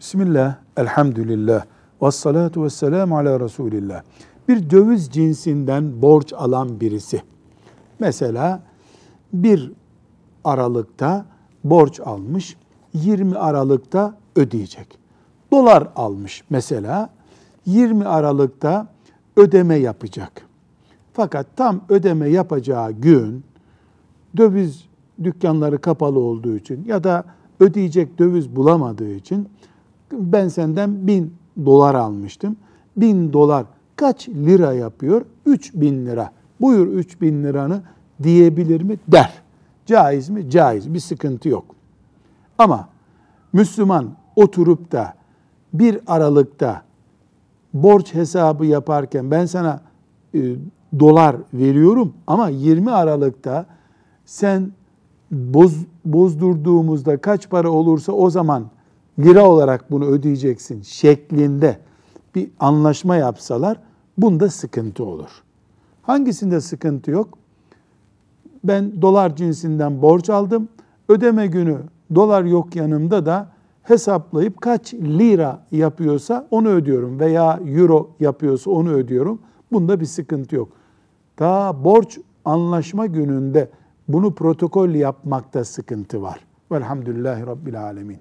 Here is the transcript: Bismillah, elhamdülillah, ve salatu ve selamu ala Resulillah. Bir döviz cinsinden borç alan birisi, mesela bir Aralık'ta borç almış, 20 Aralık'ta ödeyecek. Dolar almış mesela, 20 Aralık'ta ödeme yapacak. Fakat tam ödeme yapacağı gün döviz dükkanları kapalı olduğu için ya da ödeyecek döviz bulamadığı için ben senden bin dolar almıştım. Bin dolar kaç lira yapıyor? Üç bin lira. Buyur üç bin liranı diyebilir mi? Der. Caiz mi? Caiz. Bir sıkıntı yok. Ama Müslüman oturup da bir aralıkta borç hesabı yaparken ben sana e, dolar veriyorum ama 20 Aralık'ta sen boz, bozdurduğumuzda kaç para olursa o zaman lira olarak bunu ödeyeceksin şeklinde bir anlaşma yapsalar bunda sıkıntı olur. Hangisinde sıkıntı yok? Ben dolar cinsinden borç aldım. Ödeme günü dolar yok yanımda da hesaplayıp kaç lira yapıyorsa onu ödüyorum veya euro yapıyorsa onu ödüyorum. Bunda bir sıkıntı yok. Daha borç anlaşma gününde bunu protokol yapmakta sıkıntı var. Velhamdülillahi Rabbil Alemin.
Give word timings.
Bismillah, 0.00 0.54
elhamdülillah, 0.76 1.64
ve 2.02 2.10
salatu 2.10 2.64
ve 2.64 2.70
selamu 2.70 3.18
ala 3.18 3.40
Resulillah. 3.40 4.02
Bir 4.48 4.70
döviz 4.70 5.08
cinsinden 5.08 6.02
borç 6.02 6.32
alan 6.32 6.80
birisi, 6.80 7.22
mesela 7.98 8.62
bir 9.32 9.72
Aralık'ta 10.44 11.26
borç 11.64 12.00
almış, 12.00 12.56
20 12.94 13.38
Aralık'ta 13.38 14.14
ödeyecek. 14.36 14.98
Dolar 15.52 15.88
almış 15.96 16.44
mesela, 16.50 17.10
20 17.66 18.04
Aralık'ta 18.04 18.86
ödeme 19.36 19.74
yapacak. 19.74 20.46
Fakat 21.12 21.46
tam 21.56 21.80
ödeme 21.88 22.28
yapacağı 22.28 22.92
gün 22.92 23.44
döviz 24.36 24.84
dükkanları 25.22 25.80
kapalı 25.80 26.18
olduğu 26.18 26.56
için 26.56 26.84
ya 26.84 27.04
da 27.04 27.24
ödeyecek 27.60 28.18
döviz 28.18 28.56
bulamadığı 28.56 29.14
için 29.14 29.48
ben 30.12 30.48
senden 30.48 31.06
bin 31.06 31.34
dolar 31.64 31.94
almıştım. 31.94 32.56
Bin 32.96 33.32
dolar 33.32 33.66
kaç 33.96 34.28
lira 34.28 34.72
yapıyor? 34.72 35.22
Üç 35.46 35.74
bin 35.74 36.06
lira. 36.06 36.30
Buyur 36.60 36.86
üç 36.86 37.20
bin 37.20 37.44
liranı 37.44 37.82
diyebilir 38.22 38.82
mi? 38.82 38.96
Der. 39.08 39.42
Caiz 39.86 40.28
mi? 40.28 40.50
Caiz. 40.50 40.94
Bir 40.94 41.00
sıkıntı 41.00 41.48
yok. 41.48 41.64
Ama 42.58 42.88
Müslüman 43.52 44.10
oturup 44.36 44.92
da 44.92 45.14
bir 45.72 46.00
aralıkta 46.06 46.82
borç 47.74 48.14
hesabı 48.14 48.66
yaparken 48.66 49.30
ben 49.30 49.46
sana 49.46 49.80
e, 50.34 50.40
dolar 50.98 51.36
veriyorum 51.54 52.12
ama 52.26 52.48
20 52.48 52.90
Aralık'ta 52.90 53.66
sen 54.24 54.72
boz, 55.30 55.76
bozdurduğumuzda 56.04 57.16
kaç 57.16 57.50
para 57.50 57.70
olursa 57.70 58.12
o 58.12 58.30
zaman 58.30 58.64
lira 59.24 59.48
olarak 59.48 59.90
bunu 59.90 60.04
ödeyeceksin 60.04 60.82
şeklinde 60.82 61.78
bir 62.34 62.50
anlaşma 62.60 63.16
yapsalar 63.16 63.80
bunda 64.18 64.48
sıkıntı 64.48 65.04
olur. 65.04 65.30
Hangisinde 66.02 66.60
sıkıntı 66.60 67.10
yok? 67.10 67.38
Ben 68.64 69.02
dolar 69.02 69.36
cinsinden 69.36 70.02
borç 70.02 70.30
aldım. 70.30 70.68
Ödeme 71.08 71.46
günü 71.46 71.78
dolar 72.14 72.44
yok 72.44 72.76
yanımda 72.76 73.26
da 73.26 73.48
hesaplayıp 73.82 74.60
kaç 74.60 74.94
lira 74.94 75.66
yapıyorsa 75.72 76.46
onu 76.50 76.68
ödüyorum 76.68 77.20
veya 77.20 77.60
euro 77.66 78.10
yapıyorsa 78.20 78.70
onu 78.70 78.90
ödüyorum. 78.90 79.38
Bunda 79.72 80.00
bir 80.00 80.06
sıkıntı 80.06 80.56
yok. 80.56 80.68
Daha 81.38 81.84
borç 81.84 82.18
anlaşma 82.44 83.06
gününde 83.06 83.70
bunu 84.08 84.34
protokol 84.34 84.88
yapmakta 84.88 85.64
sıkıntı 85.64 86.22
var. 86.22 86.40
Velhamdülillahi 86.72 87.46
Rabbil 87.46 87.82
Alemin. 87.82 88.18